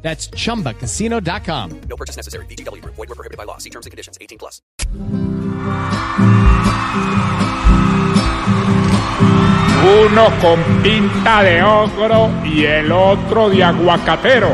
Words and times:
That's 0.00 0.30
chumbacasino.com. 0.30 1.80
No 1.88 1.96
purchase 1.96 2.16
necessary. 2.16 2.46
BGW. 2.46 2.82
Void 2.84 2.96
were 2.96 3.14
prohibited 3.14 3.36
by 3.36 3.44
law. 3.44 3.58
See 3.58 3.70
terms 3.70 3.84
and 3.84 3.90
conditions. 3.90 4.16
18 4.20 4.38
plus. 4.38 4.62
Uno 9.88 10.30
con 10.40 10.62
pinta 10.82 11.42
de 11.42 11.62
ogro 11.62 12.30
y 12.44 12.64
el 12.64 12.90
otro 12.90 13.48
de 13.48 13.64
aguacatero. 13.64 14.50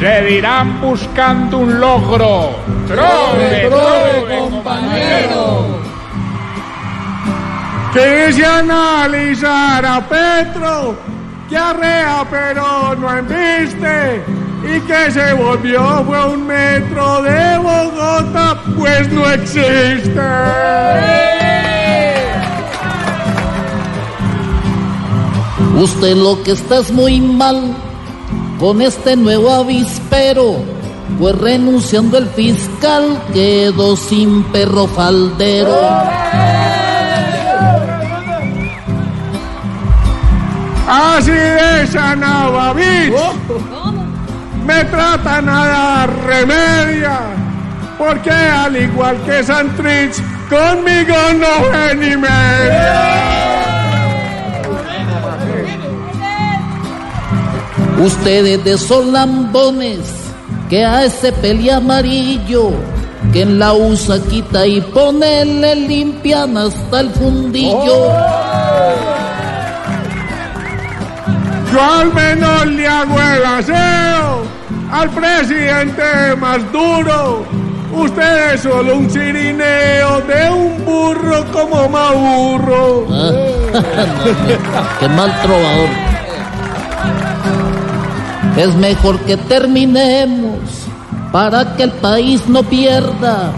Se 0.00 0.22
dirán 0.22 0.80
buscando 0.80 1.58
un 1.58 1.80
logro. 1.80 2.50
¡Trove, 2.86 3.68
trove, 3.68 4.38
compañero! 4.50 5.80
Que 7.92 8.32
se 8.32 8.44
analizar 8.44 9.84
a 9.84 10.06
Petro, 10.06 10.96
que 11.48 11.56
arrea 11.56 12.26
pero 12.30 12.94
no 12.96 13.18
embiste, 13.18 14.22
y 14.62 14.80
que 14.80 15.10
se 15.10 15.32
volvió 15.34 16.04
fue 16.04 16.34
un 16.34 16.46
metro 16.46 17.22
de 17.22 17.58
Bogotá, 17.58 18.60
pues 18.76 19.08
no 19.12 19.30
existe. 19.30 20.20
Usted 25.76 26.16
lo 26.16 26.42
que 26.42 26.52
está 26.52 26.78
es 26.78 26.90
muy 26.90 27.20
mal 27.20 27.76
con 28.58 28.82
este 28.82 29.14
nuevo 29.16 29.52
avispero, 29.52 30.56
pues 31.20 31.38
renunciando 31.38 32.18
el 32.18 32.26
fiscal 32.26 33.22
quedó 33.32 33.96
sin 33.96 34.42
perro 34.44 34.88
faldero. 34.88 35.78
Así 40.88 41.30
de 41.30 41.86
Sanaba 41.86 42.72
Beach. 42.72 43.12
Me 44.68 44.84
tratan 44.84 45.48
a 45.48 45.66
dar 45.66 46.24
remedia, 46.26 47.20
porque 47.96 48.30
al 48.30 48.76
igual 48.76 49.16
que 49.24 49.42
Santrich, 49.42 50.16
conmigo 50.50 51.16
no 51.40 51.94
ni 51.94 52.14
media. 52.18 53.48
Ustedes 57.98 58.62
de 58.62 58.76
solambones 58.76 60.00
que 60.68 60.84
a 60.84 61.06
ese 61.06 61.32
peli 61.32 61.70
amarillo 61.70 62.72
que 63.32 63.40
en 63.42 63.58
la 63.58 63.72
usa 63.72 64.20
quita 64.28 64.66
y 64.66 64.82
pone 64.82 65.46
le 65.46 65.76
limpian 65.76 66.58
hasta 66.58 67.00
el 67.00 67.10
fundillo. 67.12 68.12
Yo 71.72 71.82
al 72.00 72.12
menos 72.12 72.66
le 72.66 72.86
hago 72.86 73.18
el 73.18 73.44
aseo 73.46 74.17
al 74.98 75.10
presidente 75.10 76.02
más 76.40 76.60
duro. 76.72 77.44
Usted 77.92 78.54
es 78.54 78.62
solo 78.62 78.96
un 78.96 79.08
cirineo 79.08 80.20
de 80.22 80.50
un 80.50 80.84
burro 80.84 81.44
como 81.52 81.88
Maurro. 81.88 83.06
Qué 85.00 85.08
mal 85.08 85.32
trovador. 85.42 85.88
Es 88.56 88.74
mejor 88.74 89.20
que 89.20 89.36
terminemos 89.36 90.58
para 91.32 91.76
que 91.76 91.84
el 91.84 91.92
país 91.92 92.48
no 92.48 92.64
pierda. 92.64 93.52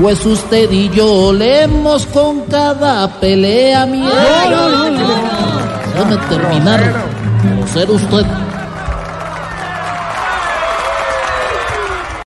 Pues 0.00 0.24
usted 0.26 0.70
y 0.70 0.90
yo 0.90 1.10
olemos 1.10 2.06
con 2.06 2.42
cada 2.42 3.08
pelea 3.18 3.86
mierda. 3.86 4.90
Déjame 5.94 6.16
terminar. 6.28 6.80
Ser 7.72 7.90
usted. 7.90 8.26